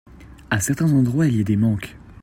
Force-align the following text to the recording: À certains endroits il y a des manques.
À 0.49 0.59
certains 0.59 0.91
endroits 0.93 1.27
il 1.27 1.37
y 1.37 1.41
a 1.41 1.43
des 1.43 1.57
manques. 1.57 1.95